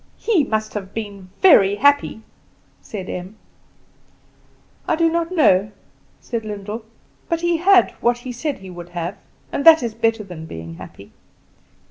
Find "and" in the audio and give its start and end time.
9.51-9.63